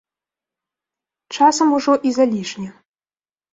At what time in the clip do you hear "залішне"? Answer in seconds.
2.19-2.69